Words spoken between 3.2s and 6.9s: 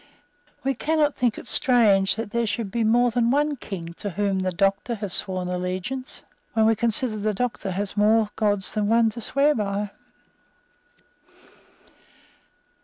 one King to whom the Doctor has sworn allegiance, when we